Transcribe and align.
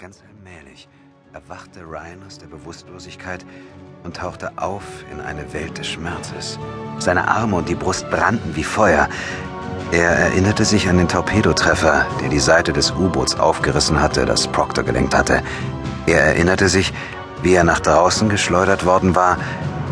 Ganz 0.00 0.22
allmählich 0.26 0.88
erwachte 1.34 1.80
Ryan 1.80 2.22
aus 2.26 2.38
der 2.38 2.46
Bewusstlosigkeit 2.46 3.44
und 4.02 4.16
tauchte 4.16 4.50
auf 4.56 4.82
in 5.12 5.20
eine 5.20 5.52
Welt 5.52 5.76
des 5.76 5.88
Schmerzes. 5.88 6.58
Seine 6.98 7.28
Arme 7.28 7.56
und 7.56 7.68
die 7.68 7.74
Brust 7.74 8.08
brannten 8.08 8.56
wie 8.56 8.64
Feuer. 8.64 9.10
Er 9.92 10.08
erinnerte 10.08 10.64
sich 10.64 10.88
an 10.88 10.96
den 10.96 11.06
Torpedotreffer, 11.08 12.06
der 12.22 12.30
die 12.30 12.38
Seite 12.38 12.72
des 12.72 12.92
U-Boots 12.92 13.38
aufgerissen 13.38 14.00
hatte, 14.00 14.24
das 14.24 14.48
Proctor 14.48 14.84
gelenkt 14.84 15.14
hatte. 15.14 15.42
Er 16.06 16.22
erinnerte 16.22 16.70
sich, 16.70 16.94
wie 17.42 17.52
er 17.52 17.64
nach 17.64 17.80
draußen 17.80 18.30
geschleudert 18.30 18.86
worden 18.86 19.14
war, 19.14 19.36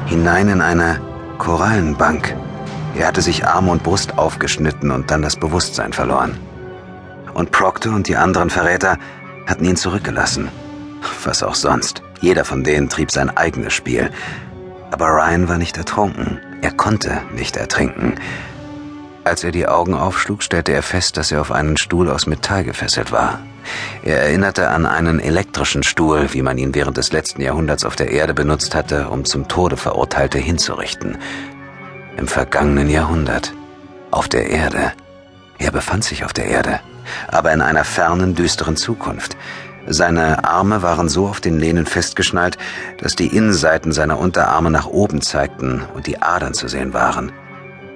hinein 0.07 0.49
in 0.49 0.63
eine 0.63 1.03
Korallenbank. 1.37 2.35
Er 2.97 3.09
hatte 3.09 3.21
sich 3.21 3.47
Arme 3.47 3.73
und 3.73 3.83
Brust 3.83 4.17
aufgeschnitten 4.17 4.91
und 4.91 5.11
dann 5.11 5.21
das 5.21 5.37
Bewusstsein 5.37 5.93
verloren. 5.93 6.39
Und 7.35 7.51
Proctor 7.51 7.95
und 7.95 8.09
die 8.09 8.17
anderen 8.17 8.49
Verräter 8.49 8.97
hatten 9.49 9.65
ihn 9.65 9.77
zurückgelassen. 9.77 10.49
Was 11.25 11.43
auch 11.43 11.55
sonst. 11.57 12.03
Jeder 12.21 12.45
von 12.45 12.63
denen 12.63 12.89
trieb 12.89 13.11
sein 13.11 13.37
eigenes 13.37 13.73
Spiel. 13.73 14.11
Aber 14.91 15.09
Ryan 15.09 15.49
war 15.49 15.59
nicht 15.59 15.77
ertrunken. 15.77 16.39
Er 16.63 16.73
konnte 16.73 17.23
nicht 17.35 17.57
ertrinken. 17.57 18.15
Als 19.25 19.45
er 19.45 19.51
die 19.51 19.67
Augen 19.67 19.95
aufschlug, 19.95 20.43
stellte 20.43 20.73
er 20.73 20.83
fest, 20.83 21.17
dass 21.17 21.33
er 21.33 21.41
auf 21.41 21.53
einen 21.53 21.77
Stuhl 21.77 22.11
aus 22.11 22.27
Metall 22.27 22.65
gefesselt 22.65 23.13
war. 23.13 23.41
Er 24.03 24.23
erinnerte 24.23 24.69
an 24.71 24.87
einen 24.87 25.21
elektrischen 25.21 25.83
Stuhl, 25.83 26.33
wie 26.33 26.43
man 26.43 26.57
ihn 26.57 26.75
während 26.75 26.97
des 26.97 27.13
letzten 27.13 27.43
Jahrhunderts 27.43 27.85
auf 27.85 27.97
der 27.97 28.11
Erde 28.11 28.33
benutzt 28.33 28.75
hatte, 28.75 29.09
um 29.11 29.25
zum 29.25 29.47
Tode 29.47 29.77
Verurteilte 29.77 30.39
hinzurichten. 30.39 31.19
Im 32.17 32.27
vergangenen 32.27 32.89
Jahrhundert. 32.89 33.53
Auf 34.11 34.29
der 34.29 34.49
Erde. 34.49 34.93
Er 35.59 35.71
befand 35.73 36.05
sich 36.05 36.25
auf 36.25 36.33
der 36.33 36.47
Erde, 36.47 36.81
aber 37.29 37.53
in 37.53 37.61
einer 37.61 37.85
fernen, 37.85 38.35
düsteren 38.35 38.77
Zukunft. 38.77 39.37
Seine 39.87 40.45
Arme 40.45 40.83
waren 40.83 41.09
so 41.09 41.27
auf 41.27 41.41
den 41.41 41.59
Lehnen 41.59 41.87
festgeschnallt, 41.87 42.59
dass 43.01 43.17
die 43.17 43.35
Innenseiten 43.35 43.93
seiner 43.93 44.19
Unterarme 44.19 44.71
nach 44.71 44.87
oben 44.87 45.23
zeigten 45.23 45.83
und 45.95 46.07
die 46.07 46.21
Adern 46.21 46.53
zu 46.53 46.69
sehen 46.69 46.93
waren. 46.93 47.33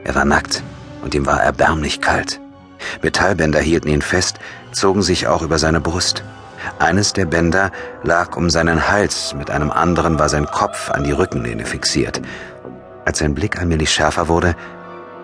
Er 0.05 0.15
war 0.15 0.25
nackt 0.25 0.63
und 1.03 1.15
ihm 1.15 1.27
war 1.27 1.43
erbärmlich 1.43 2.01
kalt. 2.01 2.41
Metallbänder 3.03 3.61
hielten 3.61 3.89
ihn 3.89 4.03
fest, 4.03 4.39
zogen 4.73 5.03
sich 5.03 5.27
auch 5.27 5.43
über 5.43 5.59
seine 5.59 5.81
Brust. 5.81 6.25
Eines 6.79 7.13
der 7.13 7.27
Bänder 7.27 7.71
lag 8.03 8.37
um 8.37 8.49
seinen 8.49 8.89
Hals, 8.89 9.35
mit 9.35 9.51
einem 9.51 9.71
anderen 9.71 10.19
war 10.19 10.29
sein 10.29 10.47
Kopf 10.47 10.91
an 10.91 11.05
die 11.05 11.13
Rückenlehne 11.13 11.67
fixiert. 11.67 12.23
Als 13.05 13.19
sein 13.19 13.35
Blick 13.35 13.59
allmählich 13.59 13.93
schärfer 13.93 14.29
wurde, 14.29 14.55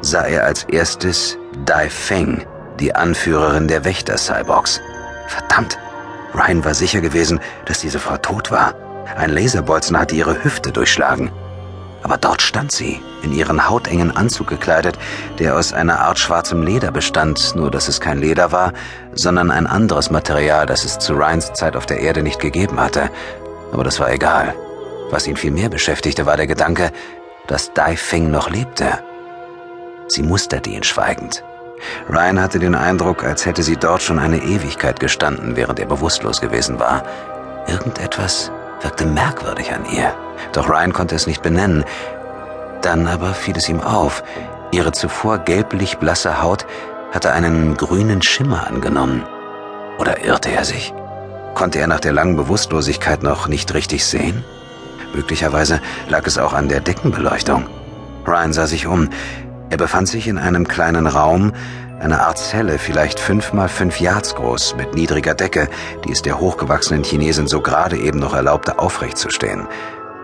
sah 0.01 0.25
er 0.25 0.45
als 0.45 0.65
erstes 0.65 1.39
Dai 1.65 1.89
Feng, 1.89 2.45
die 2.79 2.95
Anführerin 2.95 3.69
der 3.69 3.85
Wächter-Cyborgs. 3.85 4.81
Verdammt! 5.27 5.79
Ryan 6.35 6.65
war 6.65 6.75
sicher 6.75 7.01
gewesen, 7.01 7.41
dass 7.65 7.81
diese 7.81 7.99
Frau 7.99 8.17
tot 8.17 8.51
war. 8.51 8.75
Ein 9.17 9.31
Laserbolzen 9.31 9.99
hatte 9.99 10.15
ihre 10.15 10.45
Hüfte 10.45 10.73
durchschlagen. 10.73 11.31
Aber 12.03 12.17
dort 12.17 12.43
stand 12.43 12.71
sie, 12.71 13.01
in 13.23 13.33
ihren 13.33 13.69
hautengen 13.69 14.17
Anzug 14.17 14.47
gekleidet, 14.47 14.99
der 15.39 15.57
aus 15.57 15.73
einer 15.73 16.01
Art 16.01 16.19
schwarzem 16.19 16.63
Leder 16.63 16.93
bestand, 16.93 17.55
nur 17.57 17.71
dass 17.71 17.89
es 17.89 18.01
kein 18.01 18.19
Leder 18.19 18.53
war, 18.53 18.73
sondern 19.15 19.51
ein 19.51 19.67
anderes 19.67 20.11
Material, 20.11 20.67
das 20.67 20.85
es 20.85 20.99
zu 20.99 21.15
Ryans 21.15 21.53
Zeit 21.55 21.77
auf 21.77 21.87
der 21.87 22.01
Erde 22.01 22.23
nicht 22.23 22.41
gegeben 22.41 22.79
hatte. 22.79 23.11
Aber 23.73 23.85
das 23.85 23.99
war 23.99 24.13
egal. 24.13 24.55
Was 25.11 25.27
ihn 25.27 25.37
viel 25.37 25.51
mehr 25.51 25.69
beschäftigte, 25.69 26.27
war 26.27 26.37
der 26.37 26.47
Gedanke, 26.47 26.93
dass 27.47 27.73
Dai 27.73 27.97
Feng 27.97 28.31
noch 28.31 28.51
lebte. 28.51 28.99
Sie 30.07 30.23
musterte 30.23 30.71
ihn 30.71 30.85
schweigend. 30.85 31.43
Ryan 32.09 32.41
hatte 32.41 32.59
den 32.59 32.75
Eindruck, 32.75 33.25
als 33.25 33.47
hätte 33.47 33.63
sie 33.63 33.77
dort 33.77 34.03
schon 34.03 34.19
eine 34.19 34.43
Ewigkeit 34.43 35.01
gestanden, 35.01 35.57
während 35.57 35.79
er 35.79 35.87
bewusstlos 35.87 36.41
gewesen 36.41 36.79
war. 36.79 37.03
Irgendetwas 37.67 38.51
wirkte 38.83 39.07
merkwürdig 39.07 39.73
an 39.73 39.85
ihr, 39.91 40.15
doch 40.53 40.69
Ryan 40.69 40.93
konnte 40.93 41.15
es 41.15 41.27
nicht 41.27 41.43
benennen. 41.43 41.85
Dann 42.83 43.07
aber 43.07 43.35
fiel 43.35 43.57
es 43.57 43.69
ihm 43.69 43.81
auf, 43.81 44.23
ihre 44.71 44.93
zuvor 44.93 45.39
gelblich 45.39 45.99
blasse 45.99 46.43
Haut 46.43 46.67
hatte 47.13 47.33
einen 47.33 47.77
grünen 47.77 48.23
Schimmer 48.23 48.67
angenommen. 48.67 49.25
Oder 49.99 50.25
irrte 50.25 50.51
er 50.51 50.65
sich? 50.65 50.93
Konnte 51.55 51.81
er 51.81 51.87
nach 51.87 52.01
der 52.01 52.13
langen 52.13 52.37
Bewusstlosigkeit 52.37 53.23
noch 53.23 53.49
nicht 53.49 53.75
richtig 53.75 54.05
sehen? 54.05 54.45
Möglicherweise 55.15 55.81
lag 56.09 56.27
es 56.27 56.39
auch 56.39 56.53
an 56.53 56.69
der 56.69 56.81
Deckenbeleuchtung. 56.81 57.67
Ryan 58.27 58.53
sah 58.53 58.67
sich 58.67 58.87
um. 58.87 59.09
Er 59.71 59.77
befand 59.77 60.09
sich 60.09 60.29
in 60.29 60.39
einem 60.39 60.67
kleinen 60.67 61.07
Raum, 61.07 61.53
eine 62.01 62.23
Art 62.23 62.39
Zelle, 62.39 62.79
vielleicht 62.79 63.21
fünf 63.21 63.53
mal 63.53 63.69
fünf 63.69 64.01
Yards 64.01 64.35
groß, 64.35 64.77
mit 64.77 64.95
niedriger 64.95 65.35
Decke, 65.35 65.69
die 66.05 66.13
es 66.13 66.23
der 66.23 66.39
hochgewachsenen 66.39 67.05
Chinesin 67.05 67.49
so 67.49 67.61
gerade 67.61 67.97
eben 67.97 68.19
noch 68.19 68.35
erlaubte, 68.35 68.79
aufrecht 68.79 69.19
zu 69.19 69.31
stehen. 69.31 69.67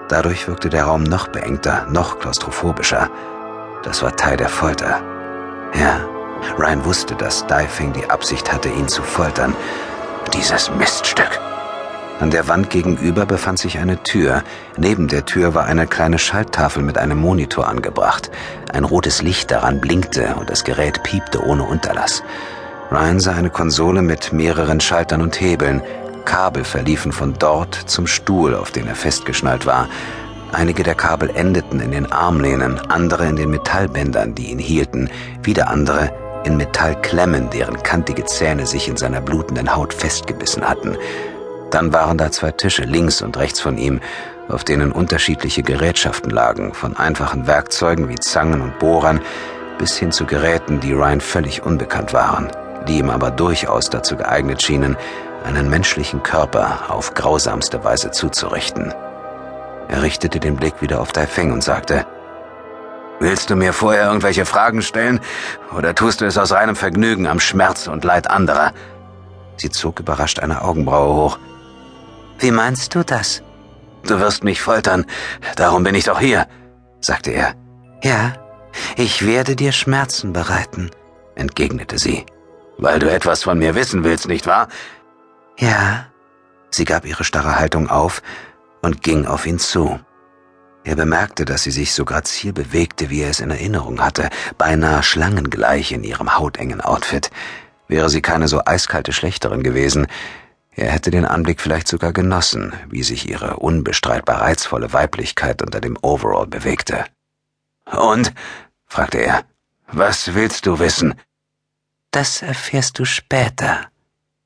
Dadurch 0.08 0.46
wirkte 0.48 0.68
der 0.70 0.84
Raum 0.84 1.02
noch 1.02 1.28
beengter, 1.28 1.86
noch 1.90 2.20
klaustrophobischer. 2.20 3.10
Das 3.82 4.02
war 4.02 4.16
Teil 4.16 4.36
der 4.36 4.48
Folter. 4.48 5.02
Ja, 5.78 6.00
Ryan 6.58 6.84
wusste, 6.84 7.14
dass 7.14 7.46
Daifeng 7.46 7.92
die 7.92 8.08
Absicht 8.08 8.52
hatte, 8.52 8.68
ihn 8.68 8.88
zu 8.88 9.02
foltern. 9.02 9.54
Dieses 10.32 10.70
Miststück. 10.70 11.40
An 12.24 12.30
der 12.30 12.48
Wand 12.48 12.70
gegenüber 12.70 13.26
befand 13.26 13.58
sich 13.58 13.78
eine 13.78 14.02
Tür. 14.02 14.42
Neben 14.78 15.08
der 15.08 15.26
Tür 15.26 15.54
war 15.54 15.66
eine 15.66 15.86
kleine 15.86 16.18
Schalttafel 16.18 16.82
mit 16.82 16.96
einem 16.96 17.18
Monitor 17.18 17.68
angebracht. 17.68 18.30
Ein 18.72 18.84
rotes 18.84 19.20
Licht 19.20 19.50
daran 19.50 19.78
blinkte 19.78 20.34
und 20.36 20.48
das 20.48 20.64
Gerät 20.64 21.02
piepte 21.02 21.44
ohne 21.44 21.64
Unterlass. 21.64 22.22
Ryan 22.90 23.20
sah 23.20 23.32
eine 23.34 23.50
Konsole 23.50 24.00
mit 24.00 24.32
mehreren 24.32 24.80
Schaltern 24.80 25.20
und 25.20 25.38
Hebeln. 25.38 25.82
Kabel 26.24 26.64
verliefen 26.64 27.12
von 27.12 27.34
dort 27.38 27.74
zum 27.74 28.06
Stuhl, 28.06 28.54
auf 28.54 28.70
den 28.70 28.86
er 28.86 28.96
festgeschnallt 28.96 29.66
war. 29.66 29.86
Einige 30.50 30.82
der 30.82 30.94
Kabel 30.94 31.28
endeten 31.28 31.78
in 31.78 31.90
den 31.90 32.10
Armlehnen, 32.10 32.80
andere 32.88 33.26
in 33.26 33.36
den 33.36 33.50
Metallbändern, 33.50 34.34
die 34.34 34.50
ihn 34.50 34.58
hielten, 34.58 35.10
wieder 35.42 35.68
andere 35.68 36.10
in 36.44 36.56
Metallklemmen, 36.56 37.50
deren 37.50 37.82
kantige 37.82 38.24
Zähne 38.24 38.64
sich 38.64 38.88
in 38.88 38.96
seiner 38.96 39.20
blutenden 39.20 39.76
Haut 39.76 39.92
festgebissen 39.92 40.66
hatten. 40.66 40.96
Dann 41.74 41.92
waren 41.92 42.16
da 42.16 42.30
zwei 42.30 42.52
Tische 42.52 42.84
links 42.84 43.20
und 43.20 43.36
rechts 43.36 43.60
von 43.60 43.76
ihm, 43.78 43.98
auf 44.48 44.62
denen 44.62 44.92
unterschiedliche 44.92 45.64
Gerätschaften 45.64 46.30
lagen, 46.30 46.72
von 46.72 46.96
einfachen 46.96 47.48
Werkzeugen 47.48 48.08
wie 48.08 48.14
Zangen 48.14 48.60
und 48.60 48.78
Bohrern 48.78 49.20
bis 49.76 49.96
hin 49.96 50.12
zu 50.12 50.24
Geräten, 50.24 50.78
die 50.78 50.92
Ryan 50.92 51.20
völlig 51.20 51.64
unbekannt 51.64 52.12
waren, 52.12 52.48
die 52.86 52.98
ihm 52.98 53.10
aber 53.10 53.32
durchaus 53.32 53.90
dazu 53.90 54.16
geeignet 54.16 54.62
schienen, 54.62 54.96
einen 55.44 55.68
menschlichen 55.68 56.22
Körper 56.22 56.78
auf 56.90 57.12
grausamste 57.14 57.82
Weise 57.82 58.12
zuzurichten. 58.12 58.94
Er 59.88 60.02
richtete 60.02 60.38
den 60.38 60.54
Blick 60.54 60.80
wieder 60.80 61.00
auf 61.00 61.10
Daifeng 61.10 61.50
und 61.50 61.64
sagte, 61.64 62.06
Willst 63.18 63.50
du 63.50 63.56
mir 63.56 63.72
vorher 63.72 64.06
irgendwelche 64.06 64.46
Fragen 64.46 64.80
stellen, 64.80 65.18
oder 65.76 65.92
tust 65.92 66.20
du 66.20 66.24
es 66.24 66.38
aus 66.38 66.52
reinem 66.52 66.76
Vergnügen 66.76 67.26
am 67.26 67.40
Schmerz 67.40 67.88
und 67.88 68.04
Leid 68.04 68.30
anderer? 68.30 68.72
Sie 69.56 69.70
zog 69.70 69.98
überrascht 69.98 70.38
eine 70.38 70.62
Augenbraue 70.62 71.16
hoch. 71.16 71.38
Wie 72.38 72.50
meinst 72.50 72.94
du 72.94 73.04
das? 73.04 73.42
Du 74.06 74.20
wirst 74.20 74.44
mich 74.44 74.60
foltern, 74.60 75.06
darum 75.56 75.82
bin 75.82 75.94
ich 75.94 76.04
doch 76.04 76.20
hier, 76.20 76.46
sagte 77.00 77.30
er. 77.30 77.54
Ja, 78.02 78.34
ich 78.96 79.26
werde 79.26 79.56
dir 79.56 79.72
Schmerzen 79.72 80.32
bereiten, 80.32 80.90
entgegnete 81.36 81.98
sie. 81.98 82.26
Weil 82.76 82.98
du 82.98 83.10
etwas 83.10 83.44
von 83.44 83.58
mir 83.58 83.74
wissen 83.74 84.04
willst, 84.04 84.28
nicht 84.28 84.46
wahr? 84.46 84.68
Ja. 85.58 86.06
Sie 86.70 86.84
gab 86.84 87.06
ihre 87.06 87.22
starre 87.22 87.56
Haltung 87.58 87.88
auf 87.88 88.20
und 88.82 89.02
ging 89.02 89.26
auf 89.26 89.46
ihn 89.46 89.60
zu. 89.60 90.00
Er 90.82 90.96
bemerkte, 90.96 91.44
dass 91.44 91.62
sie 91.62 91.70
sich 91.70 91.94
so 91.94 92.04
grazil 92.04 92.52
bewegte, 92.52 93.08
wie 93.08 93.22
er 93.22 93.30
es 93.30 93.40
in 93.40 93.50
Erinnerung 93.50 94.00
hatte, 94.00 94.28
beinahe 94.58 95.02
schlangengleich 95.02 95.92
in 95.92 96.04
ihrem 96.04 96.36
hautengen 96.36 96.80
Outfit. 96.80 97.30
Wäre 97.88 98.10
sie 98.10 98.20
keine 98.20 98.48
so 98.48 98.60
eiskalte 98.64 99.12
Schlechterin 99.12 99.62
gewesen, 99.62 100.08
er 100.76 100.90
hätte 100.90 101.10
den 101.10 101.24
Anblick 101.24 101.60
vielleicht 101.60 101.86
sogar 101.86 102.12
genossen, 102.12 102.72
wie 102.88 103.02
sich 103.02 103.28
ihre 103.28 103.58
unbestreitbar 103.58 104.40
reizvolle 104.40 104.92
Weiblichkeit 104.92 105.62
unter 105.62 105.80
dem 105.80 105.96
Overall 106.02 106.46
bewegte. 106.46 107.04
Und? 107.86 108.32
fragte 108.86 109.18
er. 109.18 109.44
Was 109.86 110.34
willst 110.34 110.66
du 110.66 110.78
wissen? 110.78 111.14
Das 112.10 112.42
erfährst 112.42 112.98
du 112.98 113.04
später, 113.04 113.88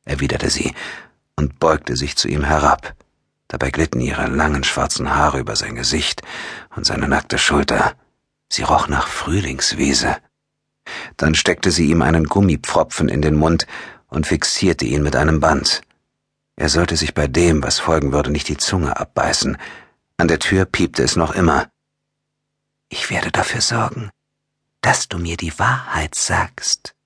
erwiderte 0.04 0.50
sie 0.50 0.74
und 1.36 1.58
beugte 1.58 1.96
sich 1.96 2.16
zu 2.16 2.28
ihm 2.28 2.44
herab. 2.44 2.94
Dabei 3.46 3.70
glitten 3.70 4.00
ihre 4.00 4.26
langen 4.26 4.64
schwarzen 4.64 5.14
Haare 5.14 5.38
über 5.38 5.56
sein 5.56 5.74
Gesicht 5.74 6.22
und 6.76 6.84
seine 6.84 7.08
nackte 7.08 7.38
Schulter. 7.38 7.94
Sie 8.50 8.62
roch 8.62 8.88
nach 8.88 9.06
Frühlingswiese. 9.06 10.16
Dann 11.16 11.34
steckte 11.34 11.70
sie 11.70 11.90
ihm 11.90 12.02
einen 12.02 12.24
Gummipfropfen 12.24 13.08
in 13.08 13.22
den 13.22 13.36
Mund 13.36 13.66
und 14.08 14.26
fixierte 14.26 14.84
ihn 14.84 15.02
mit 15.02 15.16
einem 15.16 15.40
Band. 15.40 15.82
Er 16.58 16.68
sollte 16.68 16.96
sich 16.96 17.14
bei 17.14 17.28
dem, 17.28 17.62
was 17.62 17.78
folgen 17.78 18.10
würde, 18.10 18.32
nicht 18.32 18.48
die 18.48 18.56
Zunge 18.56 18.98
abbeißen. 18.98 19.56
An 20.16 20.26
der 20.26 20.40
Tür 20.40 20.64
piepte 20.64 21.04
es 21.04 21.14
noch 21.14 21.32
immer. 21.32 21.70
Ich 22.88 23.10
werde 23.10 23.30
dafür 23.30 23.60
sorgen, 23.60 24.10
dass 24.80 25.06
du 25.06 25.18
mir 25.18 25.36
die 25.36 25.56
Wahrheit 25.60 26.16
sagst, 26.16 26.96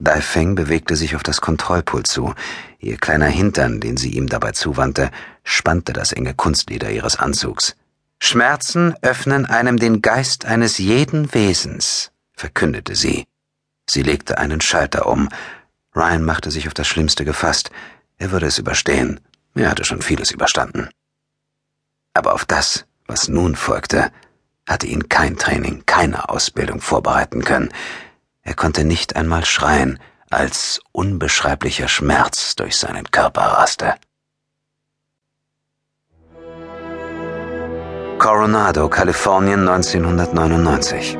Dai 0.00 0.20
Feng 0.20 0.56
bewegte 0.56 0.96
sich 0.96 1.14
auf 1.14 1.22
das 1.22 1.40
Kontrollpult 1.40 2.08
zu. 2.08 2.34
Ihr 2.80 2.96
kleiner 2.96 3.26
Hintern, 3.26 3.80
den 3.80 3.96
sie 3.96 4.10
ihm 4.10 4.28
dabei 4.28 4.52
zuwandte, 4.52 5.10
spannte 5.44 5.92
das 5.92 6.12
enge 6.12 6.34
Kunstleder 6.34 6.90
ihres 6.90 7.16
Anzugs. 7.16 7.76
Schmerzen 8.18 8.94
öffnen 9.02 9.46
einem 9.46 9.78
den 9.78 10.02
Geist 10.02 10.46
eines 10.46 10.78
jeden 10.78 11.32
Wesens, 11.32 12.10
verkündete 12.32 12.96
sie. 12.96 13.26
Sie 13.88 14.02
legte 14.02 14.38
einen 14.38 14.60
Schalter 14.60 15.06
um. 15.06 15.28
Ryan 15.94 16.24
machte 16.24 16.50
sich 16.50 16.66
auf 16.66 16.74
das 16.74 16.88
Schlimmste 16.88 17.24
gefasst. 17.24 17.70
Er 18.20 18.30
würde 18.30 18.46
es 18.46 18.58
überstehen. 18.58 19.18
Er 19.54 19.70
hatte 19.70 19.84
schon 19.84 20.02
vieles 20.02 20.30
überstanden. 20.30 20.90
Aber 22.12 22.34
auf 22.34 22.44
das, 22.44 22.84
was 23.06 23.28
nun 23.28 23.56
folgte, 23.56 24.12
hatte 24.68 24.86
ihn 24.86 25.08
kein 25.08 25.38
Training, 25.38 25.84
keine 25.86 26.28
Ausbildung 26.28 26.80
vorbereiten 26.82 27.42
können. 27.42 27.72
Er 28.42 28.54
konnte 28.54 28.84
nicht 28.84 29.16
einmal 29.16 29.44
schreien, 29.46 29.98
als 30.28 30.80
unbeschreiblicher 30.92 31.88
Schmerz 31.88 32.54
durch 32.56 32.76
seinen 32.76 33.10
Körper 33.10 33.40
raste. 33.40 33.94
Coronado, 38.18 38.90
Kalifornien 38.90 39.66
1999. 39.66 41.16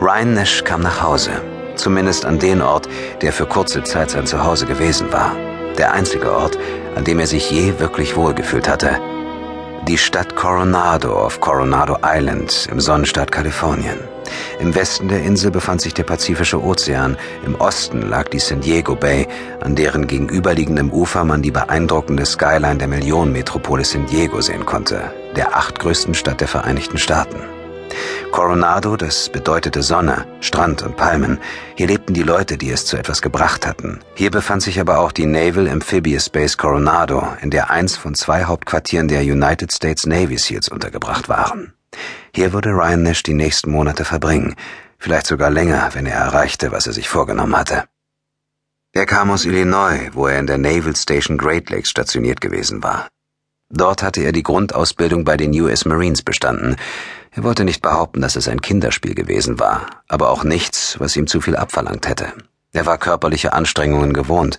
Ryan 0.00 0.34
Nash 0.34 0.64
kam 0.64 0.80
nach 0.80 1.02
Hause, 1.02 1.40
zumindest 1.76 2.24
an 2.24 2.38
den 2.38 2.62
Ort, 2.62 2.88
der 3.22 3.32
für 3.32 3.46
kurze 3.46 3.82
Zeit 3.82 4.10
sein 4.10 4.26
Zuhause 4.26 4.66
gewesen 4.66 5.12
war. 5.12 5.34
Der 5.78 5.92
einzige 5.92 6.32
Ort, 6.32 6.58
an 6.94 7.04
dem 7.04 7.18
er 7.18 7.26
sich 7.26 7.50
je 7.50 7.78
wirklich 7.78 8.16
wohlgefühlt 8.16 8.68
hatte. 8.68 8.98
Die 9.88 9.96
Stadt 9.96 10.36
Coronado 10.36 11.14
auf 11.14 11.40
Coronado 11.40 11.96
Island 12.04 12.68
im 12.70 12.80
Sonnenstaat 12.80 13.32
Kalifornien. 13.32 13.98
Im 14.60 14.74
Westen 14.74 15.08
der 15.08 15.22
Insel 15.22 15.50
befand 15.50 15.80
sich 15.80 15.94
der 15.94 16.02
Pazifische 16.02 16.62
Ozean, 16.62 17.16
im 17.46 17.54
Osten 17.54 18.02
lag 18.02 18.28
die 18.28 18.38
San 18.38 18.60
Diego 18.60 18.94
Bay, 18.94 19.26
an 19.60 19.74
deren 19.74 20.06
gegenüberliegendem 20.06 20.92
Ufer 20.92 21.24
man 21.24 21.40
die 21.40 21.50
beeindruckende 21.50 22.26
Skyline 22.26 22.76
der 22.76 22.88
Millionenmetropole 22.88 23.84
San 23.84 24.06
Diego 24.06 24.40
sehen 24.42 24.66
konnte, 24.66 25.12
der 25.34 25.56
achtgrößten 25.56 26.14
Stadt 26.14 26.40
der 26.40 26.48
Vereinigten 26.48 26.98
Staaten. 26.98 27.59
Coronado, 28.30 28.96
das 28.96 29.28
bedeutete 29.28 29.82
Sonne, 29.82 30.26
Strand 30.40 30.82
und 30.82 30.96
Palmen. 30.96 31.38
Hier 31.76 31.86
lebten 31.86 32.14
die 32.14 32.22
Leute, 32.22 32.56
die 32.56 32.70
es 32.70 32.86
zu 32.86 32.96
etwas 32.96 33.22
gebracht 33.22 33.66
hatten. 33.66 34.00
Hier 34.14 34.30
befand 34.30 34.62
sich 34.62 34.80
aber 34.80 35.00
auch 35.00 35.12
die 35.12 35.26
Naval 35.26 35.68
Amphibious 35.68 36.28
Base 36.28 36.56
Coronado, 36.56 37.26
in 37.40 37.50
der 37.50 37.70
eins 37.70 37.96
von 37.96 38.14
zwei 38.14 38.44
Hauptquartieren 38.44 39.08
der 39.08 39.22
United 39.22 39.72
States 39.72 40.06
Navy 40.06 40.38
SEALs 40.38 40.68
untergebracht 40.68 41.28
waren. 41.28 41.74
Hier 42.34 42.52
würde 42.52 42.70
Ryan 42.70 43.02
Nash 43.02 43.22
die 43.22 43.34
nächsten 43.34 43.70
Monate 43.70 44.04
verbringen, 44.04 44.54
vielleicht 44.98 45.26
sogar 45.26 45.50
länger, 45.50 45.90
wenn 45.94 46.06
er 46.06 46.18
erreichte, 46.18 46.72
was 46.72 46.86
er 46.86 46.92
sich 46.92 47.08
vorgenommen 47.08 47.56
hatte. 47.56 47.84
Er 48.92 49.06
kam 49.06 49.30
aus 49.30 49.44
Illinois, 49.44 50.10
wo 50.12 50.26
er 50.26 50.38
in 50.38 50.46
der 50.46 50.58
Naval 50.58 50.96
Station 50.96 51.38
Great 51.38 51.70
Lakes 51.70 51.90
stationiert 51.90 52.40
gewesen 52.40 52.82
war. 52.82 53.08
Dort 53.68 54.02
hatte 54.02 54.22
er 54.22 54.32
die 54.32 54.42
Grundausbildung 54.42 55.24
bei 55.24 55.36
den 55.36 55.52
US 55.60 55.84
Marines 55.84 56.22
bestanden. 56.22 56.74
Er 57.32 57.44
wollte 57.44 57.64
nicht 57.64 57.80
behaupten, 57.80 58.20
dass 58.20 58.34
es 58.34 58.48
ein 58.48 58.60
Kinderspiel 58.60 59.14
gewesen 59.14 59.60
war, 59.60 59.86
aber 60.08 60.30
auch 60.30 60.42
nichts, 60.42 60.98
was 60.98 61.16
ihm 61.16 61.28
zu 61.28 61.40
viel 61.40 61.54
abverlangt 61.54 62.08
hätte. 62.08 62.32
Er 62.72 62.86
war 62.86 62.98
körperliche 62.98 63.52
Anstrengungen 63.52 64.12
gewohnt. 64.12 64.58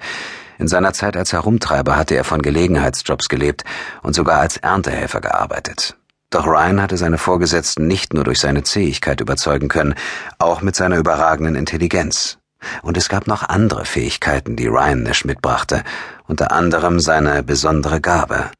In 0.57 0.67
seiner 0.67 0.93
Zeit 0.93 1.17
als 1.17 1.33
Herumtreiber 1.33 1.97
hatte 1.97 2.15
er 2.15 2.23
von 2.23 2.41
Gelegenheitsjobs 2.41 3.29
gelebt 3.29 3.63
und 4.03 4.15
sogar 4.15 4.39
als 4.39 4.57
Erntehelfer 4.57 5.19
gearbeitet. 5.19 5.97
Doch 6.29 6.47
Ryan 6.47 6.81
hatte 6.81 6.95
seine 6.95 7.17
Vorgesetzten 7.17 7.87
nicht 7.87 8.13
nur 8.13 8.23
durch 8.23 8.39
seine 8.39 8.63
Zähigkeit 8.63 9.19
überzeugen 9.19 9.67
können, 9.67 9.95
auch 10.39 10.61
mit 10.61 10.75
seiner 10.75 10.97
überragenden 10.97 11.55
Intelligenz. 11.55 12.37
Und 12.83 12.95
es 12.95 13.09
gab 13.09 13.27
noch 13.27 13.43
andere 13.43 13.85
Fähigkeiten, 13.85 14.55
die 14.55 14.67
Ryan 14.67 15.03
Nash 15.03 15.25
mitbrachte, 15.25 15.83
unter 16.27 16.51
anderem 16.51 16.99
seine 17.01 17.43
besondere 17.43 17.99
Gabe. 17.99 18.51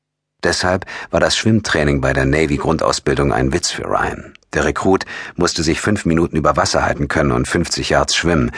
Deshalb 0.43 0.85
war 1.11 1.19
das 1.19 1.38
Schwimmtraining 1.38 2.01
bei 2.01 2.13
der 2.13 2.25
Navy-Grundausbildung 2.25 3.31
ein 3.31 3.53
Witz 3.53 3.69
für 3.69 3.85
Ryan. 3.85 4.33
Der 4.53 4.65
Rekrut 4.65 5.05
musste 5.35 5.63
sich 5.63 5.79
fünf 5.79 6.05
Minuten 6.05 6.35
über 6.35 6.57
Wasser 6.57 6.83
halten 6.83 7.07
können 7.07 7.31
und 7.31 7.47
50 7.47 7.89
Yards 7.89 8.15
schwimmen. 8.15 8.51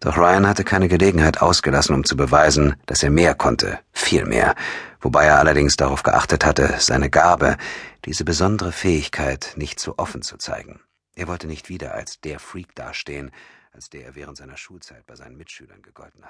Doch 0.00 0.16
Ryan 0.16 0.46
hatte 0.46 0.64
keine 0.64 0.88
Gelegenheit 0.88 1.42
ausgelassen, 1.42 1.94
um 1.94 2.04
zu 2.04 2.16
beweisen, 2.16 2.76
dass 2.86 3.02
er 3.02 3.10
mehr 3.10 3.34
konnte, 3.34 3.80
viel 3.92 4.26
mehr, 4.26 4.54
wobei 5.00 5.24
er 5.24 5.38
allerdings 5.38 5.76
darauf 5.76 6.02
geachtet 6.02 6.44
hatte, 6.44 6.74
seine 6.78 7.10
Gabe, 7.10 7.56
diese 8.04 8.24
besondere 8.24 8.72
Fähigkeit 8.72 9.54
nicht 9.56 9.80
zu 9.80 9.98
offen 9.98 10.22
zu 10.22 10.38
zeigen. 10.38 10.80
Er 11.14 11.26
wollte 11.26 11.46
nicht 11.46 11.68
wieder 11.68 11.94
als 11.94 12.20
der 12.20 12.38
Freak 12.38 12.74
dastehen, 12.74 13.30
als 13.72 13.90
der 13.90 14.04
er 14.04 14.14
während 14.14 14.36
seiner 14.36 14.56
Schulzeit 14.56 15.06
bei 15.06 15.16
seinen 15.16 15.36
Mitschülern 15.36 15.82
gegolten 15.82 16.24
hatte. 16.24 16.28